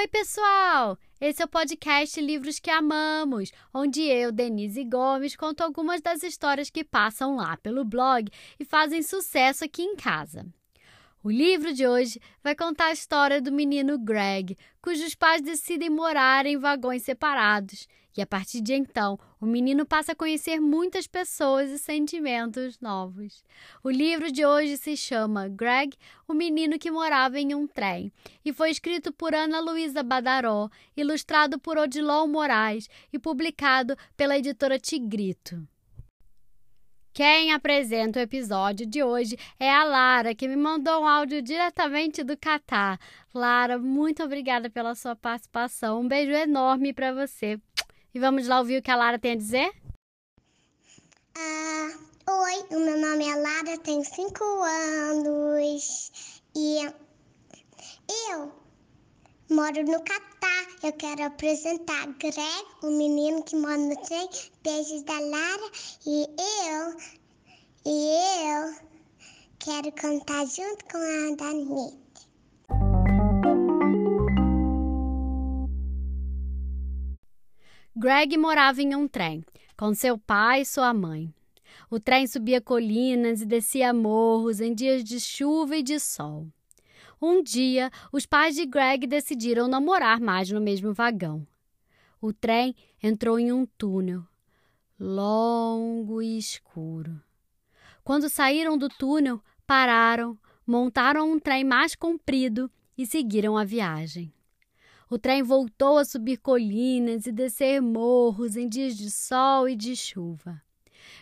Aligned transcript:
Oi, 0.00 0.08
pessoal! 0.08 0.98
Esse 1.20 1.42
é 1.42 1.44
o 1.44 1.48
podcast 1.48 2.18
Livros 2.22 2.58
que 2.58 2.70
Amamos, 2.70 3.52
onde 3.74 4.00
eu, 4.00 4.32
Denise 4.32 4.82
Gomes, 4.82 5.36
conto 5.36 5.60
algumas 5.60 6.00
das 6.00 6.22
histórias 6.22 6.70
que 6.70 6.82
passam 6.82 7.36
lá 7.36 7.58
pelo 7.58 7.84
blog 7.84 8.32
e 8.58 8.64
fazem 8.64 9.02
sucesso 9.02 9.62
aqui 9.62 9.82
em 9.82 9.94
casa. 9.96 10.46
O 11.22 11.30
livro 11.30 11.74
de 11.74 11.86
hoje 11.86 12.18
vai 12.42 12.54
contar 12.54 12.86
a 12.86 12.92
história 12.92 13.42
do 13.42 13.52
menino 13.52 13.98
Greg, 13.98 14.56
cujos 14.80 15.14
pais 15.14 15.42
decidem 15.42 15.90
morar 15.90 16.46
em 16.46 16.56
vagões 16.56 17.02
separados. 17.02 17.86
E 18.16 18.22
a 18.22 18.26
partir 18.26 18.62
de 18.62 18.72
então, 18.72 19.18
o 19.38 19.44
menino 19.44 19.84
passa 19.84 20.12
a 20.12 20.16
conhecer 20.16 20.58
muitas 20.60 21.06
pessoas 21.06 21.70
e 21.70 21.78
sentimentos 21.78 22.80
novos. 22.80 23.44
O 23.84 23.90
livro 23.90 24.32
de 24.32 24.46
hoje 24.46 24.78
se 24.78 24.96
chama 24.96 25.46
Greg, 25.46 25.94
o 26.26 26.32
menino 26.32 26.78
que 26.78 26.90
morava 26.90 27.38
em 27.38 27.54
um 27.54 27.66
trem, 27.66 28.10
e 28.42 28.50
foi 28.50 28.70
escrito 28.70 29.12
por 29.12 29.34
Ana 29.34 29.60
Luísa 29.60 30.02
Badaró, 30.02 30.70
ilustrado 30.96 31.58
por 31.58 31.76
Odilon 31.76 32.28
Moraes 32.28 32.88
e 33.12 33.18
publicado 33.18 33.94
pela 34.16 34.38
editora 34.38 34.78
Tigrito. 34.78 35.68
Quem 37.22 37.52
apresenta 37.52 38.18
o 38.18 38.22
episódio 38.22 38.86
de 38.86 39.02
hoje 39.02 39.38
é 39.58 39.70
a 39.70 39.84
Lara, 39.84 40.34
que 40.34 40.48
me 40.48 40.56
mandou 40.56 41.02
um 41.02 41.06
áudio 41.06 41.42
diretamente 41.42 42.24
do 42.24 42.34
Catar. 42.34 42.98
Lara, 43.34 43.78
muito 43.78 44.22
obrigada 44.22 44.70
pela 44.70 44.94
sua 44.94 45.14
participação. 45.14 46.00
Um 46.00 46.08
beijo 46.08 46.32
enorme 46.32 46.94
para 46.94 47.12
você. 47.12 47.60
E 48.14 48.18
vamos 48.18 48.48
lá 48.48 48.58
ouvir 48.58 48.78
o 48.78 48.82
que 48.82 48.90
a 48.90 48.96
Lara 48.96 49.18
tem 49.18 49.32
a 49.32 49.36
dizer? 49.36 49.70
Ah, 51.36 51.90
oi, 52.26 52.64
o 52.74 52.80
meu 52.80 52.98
nome 52.98 53.28
é 53.28 53.36
Lara, 53.36 53.78
tenho 53.80 54.02
5 54.02 54.42
anos 55.12 56.10
e 56.56 56.86
eu 58.30 58.50
moro 59.50 59.84
no 59.84 60.02
Catar. 60.02 60.39
Eu 60.82 60.94
quero 60.94 61.24
apresentar 61.24 62.06
Greg, 62.18 62.66
o 62.82 62.86
menino 62.86 63.42
que 63.42 63.54
mora 63.54 63.76
no 63.76 63.94
trem. 64.02 64.26
Beijos 64.64 65.02
da 65.02 65.20
Lara. 65.20 65.70
E 66.06 66.26
eu, 66.68 66.96
e 67.84 68.16
eu 68.48 68.74
quero 69.58 69.92
cantar 69.92 70.46
junto 70.46 70.82
com 70.90 70.96
a 70.96 71.36
Danita. 71.36 72.00
Greg 77.94 78.38
morava 78.38 78.80
em 78.80 78.94
um 78.94 79.06
trem, 79.06 79.44
com 79.76 79.92
seu 79.92 80.16
pai 80.16 80.62
e 80.62 80.64
sua 80.64 80.94
mãe. 80.94 81.30
O 81.90 82.00
trem 82.00 82.26
subia 82.26 82.58
colinas 82.58 83.42
e 83.42 83.46
descia 83.46 83.92
morros 83.92 84.62
em 84.62 84.72
dias 84.72 85.04
de 85.04 85.20
chuva 85.20 85.76
e 85.76 85.82
de 85.82 86.00
sol. 86.00 86.48
Um 87.22 87.42
dia, 87.42 87.90
os 88.10 88.24
pais 88.24 88.54
de 88.54 88.64
Greg 88.64 89.06
decidiram 89.06 89.68
não 89.68 89.80
morar 89.80 90.18
mais 90.18 90.50
no 90.50 90.60
mesmo 90.60 90.94
vagão. 90.94 91.46
O 92.18 92.32
trem 92.32 92.74
entrou 93.02 93.38
em 93.38 93.52
um 93.52 93.66
túnel, 93.66 94.24
longo 94.98 96.22
e 96.22 96.38
escuro. 96.38 97.20
Quando 98.02 98.30
saíram 98.30 98.78
do 98.78 98.88
túnel, 98.88 99.42
pararam, 99.66 100.38
montaram 100.66 101.30
um 101.30 101.38
trem 101.38 101.62
mais 101.62 101.94
comprido 101.94 102.70
e 102.96 103.04
seguiram 103.04 103.58
a 103.58 103.64
viagem. 103.64 104.32
O 105.10 105.18
trem 105.18 105.42
voltou 105.42 105.98
a 105.98 106.06
subir 106.06 106.38
colinas 106.38 107.26
e 107.26 107.32
descer 107.32 107.82
morros 107.82 108.56
em 108.56 108.66
dias 108.66 108.96
de 108.96 109.10
sol 109.10 109.68
e 109.68 109.76
de 109.76 109.94
chuva. 109.94 110.62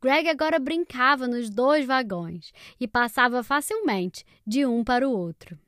Greg 0.00 0.28
agora 0.28 0.58
brincava 0.58 1.28
nos 1.28 1.50
dois 1.50 1.84
vagões 1.84 2.50
e 2.80 2.88
passava 2.88 3.42
facilmente 3.42 4.24
de 4.46 4.64
um 4.64 4.82
para 4.82 5.06
o 5.06 5.12
outro. 5.12 5.58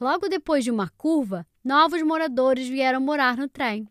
Logo 0.00 0.28
depois 0.28 0.62
de 0.62 0.70
uma 0.70 0.88
curva, 0.90 1.44
novos 1.64 2.02
moradores 2.02 2.68
vieram 2.68 3.00
morar 3.00 3.36
no 3.36 3.48
trem. 3.48 3.88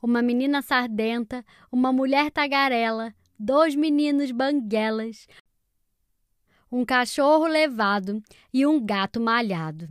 Uma 0.00 0.22
menina 0.22 0.62
sardenta, 0.62 1.44
uma 1.70 1.92
mulher 1.92 2.30
tagarela, 2.30 3.14
dois 3.38 3.74
meninos 3.74 4.30
banguelas, 4.30 5.26
um 6.70 6.86
cachorro 6.86 7.46
levado 7.46 8.22
e 8.52 8.66
um 8.66 8.84
gato 8.84 9.20
malhado. 9.20 9.90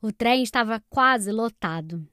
O 0.00 0.12
trem 0.12 0.44
estava 0.44 0.80
quase 0.88 1.32
lotado. 1.32 2.06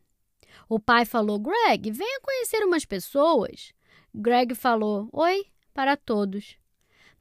O 0.67 0.79
pai 0.79 1.05
falou: 1.05 1.37
Greg, 1.37 1.91
venha 1.91 2.19
conhecer 2.21 2.63
umas 2.65 2.83
pessoas. 2.83 3.73
Greg 4.13 4.55
falou: 4.55 5.07
Oi, 5.13 5.45
para 5.71 5.95
todos. 5.95 6.57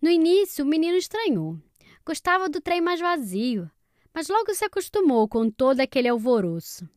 No 0.01 0.09
início, 0.09 0.65
o 0.65 0.69
menino 0.69 0.97
estranhou. 0.97 1.59
Gostava 2.05 2.49
do 2.49 2.63
trem 2.63 2.81
mais 2.81 2.99
vazio 2.99 3.71
mas 4.13 4.29
logo 4.29 4.55
se 4.55 4.65
acostumou 4.65 5.29
com 5.29 5.51
todo 5.51 5.81
aquele 5.81 6.09
alvoroço. 6.09 6.89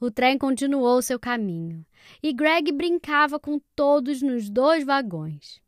O 0.00 0.10
trem 0.10 0.36
continuou 0.36 1.00
seu 1.00 1.18
caminho 1.18 1.84
e 2.22 2.32
Greg 2.32 2.72
brincava 2.72 3.38
com 3.38 3.60
todos 3.76 4.20
nos 4.22 4.50
dois 4.50 4.84
vagões. 4.84 5.60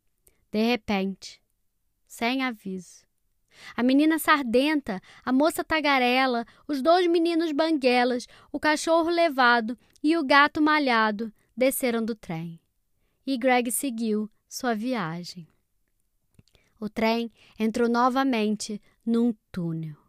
De 0.51 0.63
repente, 0.63 1.41
sem 2.07 2.43
aviso, 2.43 3.05
a 3.77 3.83
menina 3.83 4.19
sardenta, 4.19 5.01
a 5.25 5.33
moça 5.33 5.65
tagarela, 5.65 6.45
os 6.67 6.83
dois 6.83 7.07
meninos 7.07 7.53
banguelas, 7.53 8.27
o 8.53 8.59
cachorro 8.59 9.11
levado 9.11 9.79
e 10.03 10.17
o 10.17 10.25
gato 10.25 10.61
malhado 10.61 11.33
desceram 11.57 12.05
do 12.05 12.15
trem. 12.15 12.61
E 13.27 13.39
Greg 13.39 13.71
seguiu 13.71 14.31
sua 14.49 14.75
viagem. 14.75 15.49
O 16.79 16.89
trem 16.89 17.33
entrou 17.59 17.89
novamente 17.89 18.81
num 19.07 19.35
túnel. 19.51 20.04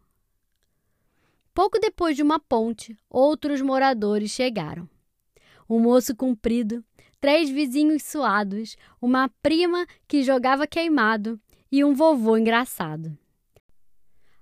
Pouco 1.56 1.78
depois 1.78 2.14
de 2.14 2.22
uma 2.22 2.38
ponte, 2.38 2.94
outros 3.08 3.62
moradores 3.62 4.30
chegaram. 4.30 4.86
Um 5.66 5.80
moço 5.80 6.14
comprido, 6.14 6.84
três 7.18 7.48
vizinhos 7.48 8.02
suados, 8.02 8.76
uma 9.00 9.30
prima 9.40 9.86
que 10.06 10.22
jogava 10.22 10.66
queimado 10.66 11.40
e 11.72 11.82
um 11.82 11.94
vovô 11.94 12.36
engraçado. 12.36 13.16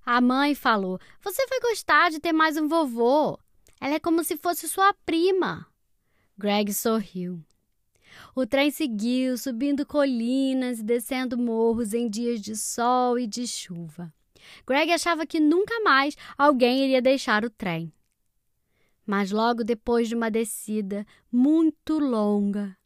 A 0.05 0.21
mãe 0.21 0.57
falou: 0.57 0.99
Você 1.23 1.47
vai 1.47 1.61
gostar 1.61 2.11
de 2.11 2.19
ter 2.19 2.33
mais 2.33 2.57
um 2.57 2.67
vovô. 2.67 3.39
Ela 3.81 3.95
é 3.95 4.01
como 4.01 4.25
se 4.25 4.37
fosse 4.37 4.69
sua 4.69 4.93
prima. 5.07 5.69
Greg 6.37 6.75
sorriu. 6.75 7.41
O 8.35 8.45
trem 8.45 8.73
seguiu, 8.73 9.39
subindo 9.39 9.87
colinas 9.87 10.81
e 10.81 10.83
descendo 10.83 11.39
morros 11.39 11.95
em 11.95 12.11
dias 12.11 12.41
de 12.41 12.57
sol 12.57 13.17
e 13.21 13.25
de 13.29 13.47
chuva. 13.47 14.13
Greg 14.67 14.93
achava 14.93 15.27
que 15.27 15.41
nunca 15.41 15.81
mais 15.81 16.17
alguém 16.37 16.85
iria 16.85 17.03
deixar 17.03 17.45
o 17.45 17.51
trem. 17.51 17.93
Mas 19.07 19.31
logo 19.31 19.63
depois 19.63 20.09
de 20.09 20.15
uma 20.15 20.31
descida 20.31 21.07
muito 21.31 21.99
longa, 21.99 22.77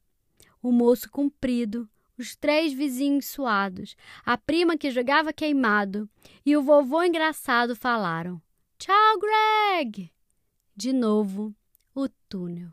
o 0.63 0.73
moço 0.73 1.09
comprido, 1.11 1.89
os 2.19 2.35
três 2.35 2.73
vizinhos 2.73 3.27
suados, 3.27 3.95
a 4.25 4.37
prima 4.37 4.77
que 4.77 4.91
jogava 4.91 5.33
queimado 5.33 6.09
e 6.45 6.57
o 6.57 6.63
vovô 6.63 7.03
engraçado 7.03 7.77
falaram: 7.77 8.43
Tchau, 8.79 9.19
Greg! 9.21 10.13
De 10.75 10.93
novo, 10.93 11.55
o 11.95 12.09
túnel. 12.29 12.71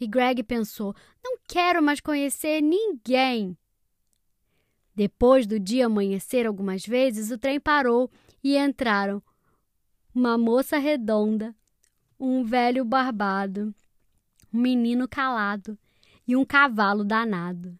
E 0.00 0.06
Greg 0.06 0.42
pensou: 0.42 0.94
não 1.22 1.38
quero 1.46 1.82
mais 1.82 2.00
conhecer 2.00 2.60
ninguém. 2.60 3.56
Depois 4.94 5.46
do 5.46 5.58
dia 5.58 5.86
amanhecer 5.86 6.46
algumas 6.46 6.84
vezes, 6.84 7.30
o 7.30 7.38
trem 7.38 7.58
parou 7.58 8.10
e 8.44 8.56
entraram 8.56 9.22
uma 10.14 10.36
moça 10.36 10.76
redonda, 10.76 11.54
um 12.20 12.44
velho 12.44 12.84
barbado, 12.84 13.74
um 14.52 14.60
menino 14.60 15.08
calado 15.08 15.78
e 16.26 16.36
um 16.36 16.44
cavalo 16.44 17.04
danado. 17.04 17.78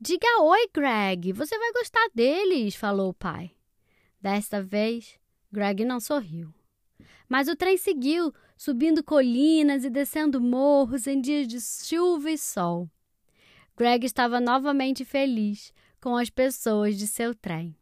Diga 0.00 0.42
oi, 0.42 0.68
Greg, 0.72 1.32
você 1.32 1.58
vai 1.58 1.72
gostar 1.72 2.08
deles, 2.14 2.74
falou 2.74 3.10
o 3.10 3.14
pai. 3.14 3.50
Desta 4.20 4.62
vez, 4.62 5.18
Greg 5.50 5.84
não 5.84 5.98
sorriu. 5.98 6.52
Mas 7.28 7.48
o 7.48 7.56
trem 7.56 7.76
seguiu, 7.76 8.32
subindo 8.56 9.02
colinas 9.02 9.84
e 9.84 9.90
descendo 9.90 10.40
morros 10.40 11.06
em 11.06 11.20
dias 11.20 11.48
de 11.48 11.60
chuva 11.60 12.30
e 12.30 12.38
sol. 12.38 12.88
Greg 13.76 14.04
estava 14.06 14.40
novamente 14.40 15.04
feliz, 15.04 15.72
com 16.04 16.18
as 16.18 16.28
pessoas 16.28 16.98
de 16.98 17.06
seu 17.06 17.34
trem. 17.34 17.74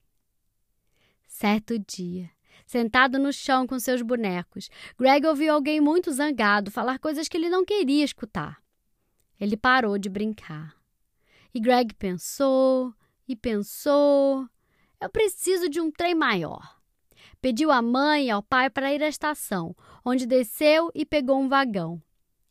Certo 1.27 1.77
dia, 1.77 2.31
sentado 2.65 3.19
no 3.19 3.33
chão 3.33 3.67
com 3.67 3.77
seus 3.81 4.01
bonecos, 4.01 4.71
Greg 4.97 5.27
ouviu 5.27 5.53
alguém 5.53 5.81
muito 5.81 6.13
zangado 6.13 6.71
falar 6.71 7.01
coisas 7.01 7.27
que 7.27 7.37
ele 7.37 7.51
não 7.51 7.65
queria 7.65 8.05
escutar. 8.05 8.63
Ele 9.41 9.57
parou 9.57 9.99
de 9.99 10.09
brincar. 10.09 10.77
E 11.53 11.59
Greg 11.59 11.93
pensou 11.95 12.95
e 13.27 13.35
pensou. 13.35 14.49
Eu 15.01 15.11
preciso 15.11 15.69
de 15.69 15.81
um 15.81 15.91
trem 15.91 16.15
maior. 16.15 16.81
Pediu 17.41 17.73
à 17.73 17.83
mãe 17.83 18.27
e 18.27 18.31
ao 18.31 18.41
pai 18.41 18.71
para 18.71 18.95
ir 18.95 19.03
à 19.03 19.09
estação, 19.09 19.75
onde 20.05 20.27
desceu 20.27 20.93
e 20.95 21.05
pegou 21.05 21.41
um 21.41 21.49
vagão. 21.49 22.01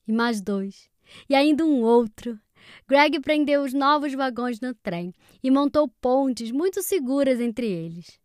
E 0.06 0.12
mais 0.12 0.42
dois. 0.42 0.90
E 1.30 1.34
ainda 1.34 1.64
um 1.64 1.82
outro. 1.82 2.38
Greg 2.88 3.20
prendeu 3.20 3.64
os 3.64 3.74
novos 3.74 4.14
vagões 4.14 4.60
no 4.60 4.74
trem 4.74 5.14
e 5.44 5.50
montou 5.50 5.88
pontes 5.88 6.52
muito 6.52 6.82
seguras 6.82 7.40
entre 7.40 7.68
eles. 7.68 8.20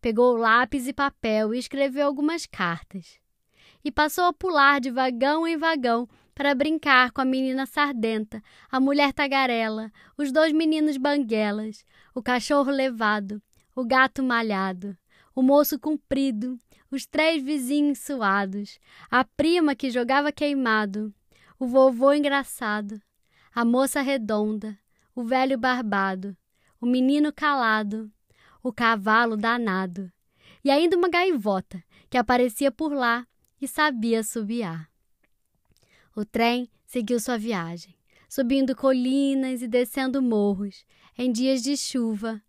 Pegou 0.00 0.36
lápis 0.36 0.86
e 0.86 0.92
papel 0.92 1.54
e 1.54 1.58
escreveu 1.58 2.06
algumas 2.06 2.46
cartas. 2.46 3.18
e 3.84 3.90
passou 3.90 4.24
a 4.24 4.32
pular 4.32 4.80
de 4.80 4.90
vagão 4.90 5.46
em 5.46 5.56
vagão 5.56 6.08
para 6.34 6.54
brincar 6.54 7.10
com 7.10 7.20
a 7.20 7.24
menina 7.24 7.66
sardenta, 7.66 8.42
a 8.70 8.78
mulher 8.78 9.12
tagarela, 9.12 9.90
os 10.16 10.30
dois 10.30 10.52
meninos 10.52 10.96
banguelas, 10.96 11.84
o 12.14 12.22
cachorro 12.22 12.70
levado, 12.70 13.42
o 13.74 13.84
gato 13.84 14.22
malhado, 14.22 14.96
o 15.34 15.42
moço 15.42 15.78
comprido, 15.78 16.58
os 16.90 17.06
três 17.06 17.42
vizinhos 17.42 17.98
suados, 17.98 18.78
a 19.10 19.24
prima 19.24 19.74
que 19.74 19.90
jogava 19.90 20.32
queimado, 20.32 21.12
o 21.58 21.66
vovô 21.66 22.12
engraçado, 22.12 23.00
a 23.54 23.64
moça 23.64 24.00
redonda, 24.00 24.78
o 25.14 25.24
velho 25.24 25.58
barbado, 25.58 26.36
o 26.80 26.86
menino 26.86 27.32
calado, 27.32 28.10
o 28.62 28.72
cavalo 28.72 29.36
danado, 29.36 30.12
e 30.64 30.70
ainda 30.70 30.96
uma 30.96 31.08
gaivota 31.08 31.82
que 32.10 32.16
aparecia 32.16 32.70
por 32.70 32.92
lá 32.92 33.26
e 33.60 33.66
sabia 33.66 34.22
subiar. 34.22 34.88
O 36.14 36.24
trem 36.24 36.70
seguiu 36.86 37.20
sua 37.20 37.38
viagem, 37.38 37.94
subindo 38.28 38.74
colinas 38.74 39.62
e 39.62 39.68
descendo 39.68 40.22
morros, 40.22 40.84
em 41.16 41.32
dias 41.32 41.62
de 41.62 41.76
chuva 41.76 42.40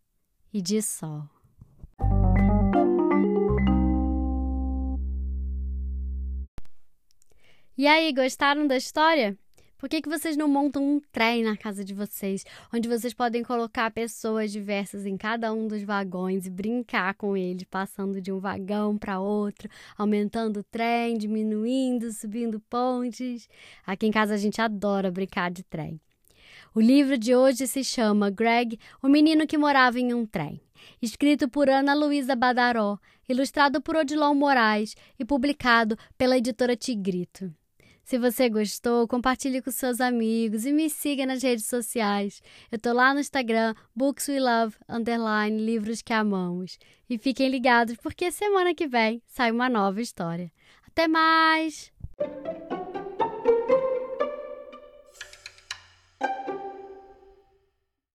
e 0.54 0.62
de 0.62 0.82
sol. 0.82 1.28
E 7.78 7.88
aí, 7.88 8.12
gostaram 8.12 8.68
da 8.68 8.76
história? 8.76 9.38
Por 9.80 9.88
que, 9.88 10.02
que 10.02 10.10
vocês 10.10 10.36
não 10.36 10.50
montam 10.50 10.84
um 10.84 11.02
trem 11.10 11.42
na 11.42 11.56
casa 11.56 11.86
de 11.86 11.94
vocês, 11.94 12.46
onde 12.74 12.90
vocês 12.90 13.14
podem 13.14 13.42
colocar 13.42 13.90
pessoas 13.92 14.52
diversas 14.52 15.06
em 15.06 15.16
cada 15.16 15.54
um 15.54 15.70
dos 15.70 15.84
vagões 15.84 16.46
e 16.46 16.50
brincar 16.50 17.14
com 17.14 17.38
eles, 17.38 17.64
passando 17.64 18.20
de 18.20 18.30
um 18.30 18.40
vagão 18.40 18.98
para 18.98 19.22
outro, 19.22 19.70
aumentando 19.98 20.60
o 20.60 20.64
trem, 20.64 21.18
diminuindo, 21.18 22.12
subindo 22.12 22.60
pontes? 22.70 23.48
Aqui 23.88 24.06
em 24.06 24.12
casa 24.12 24.34
a 24.34 24.38
gente 24.38 24.60
adora 24.60 25.10
brincar 25.10 25.50
de 25.50 25.64
trem. 25.64 25.98
O 26.76 26.82
livro 26.82 27.18
de 27.18 27.34
hoje 27.34 27.66
se 27.66 27.82
chama 27.82 28.30
Greg, 28.30 28.78
o 29.02 29.08
menino 29.08 29.48
que 29.48 29.58
morava 29.58 29.98
em 29.98 30.14
um 30.14 30.26
trem. 30.26 30.60
Escrito 31.02 31.48
por 31.48 31.70
Ana 31.70 31.94
Luísa 31.94 32.36
Badaró, 32.36 33.00
ilustrado 33.30 33.82
por 33.82 33.96
Odilon 33.96 34.36
Moraes 34.36 34.94
e 35.18 35.24
publicado 35.24 35.98
pela 36.18 36.38
editora 36.38 36.76
Tigrito. 36.76 37.54
Se 38.10 38.18
você 38.18 38.50
gostou, 38.50 39.08
compartilhe 39.08 39.62
com 39.62 39.70
seus 39.70 40.02
amigos 40.02 40.66
e 40.66 40.74
me 40.74 40.90
siga 40.90 41.28
nas 41.28 41.44
redes 41.44 41.68
sociais. 41.68 42.42
Eu 42.72 42.80
tô 42.80 42.92
lá 42.92 43.14
no 43.14 43.20
Instagram, 43.20 43.76
Books 43.96 44.28
We 44.28 44.40
Love, 44.40 44.76
underline, 44.90 45.64
livros 45.64 46.02
que 46.02 46.12
amamos. 46.12 46.80
E 47.08 47.20
fiquem 47.20 47.50
ligados 47.50 47.96
porque 47.98 48.32
semana 48.32 48.74
que 48.74 48.88
vem 48.88 49.22
sai 49.28 49.52
uma 49.52 49.70
nova 49.70 50.02
história. 50.02 50.52
Até 50.88 51.08
mais! 51.08 51.94